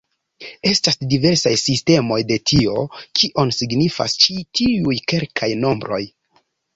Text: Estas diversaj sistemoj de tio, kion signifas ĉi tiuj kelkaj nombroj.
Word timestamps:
Estas 0.67 0.95
diversaj 1.09 1.51
sistemoj 1.63 2.17
de 2.31 2.37
tio, 2.51 2.85
kion 3.19 3.53
signifas 3.57 4.15
ĉi 4.23 4.39
tiuj 4.61 4.97
kelkaj 5.13 5.51
nombroj. 5.67 6.01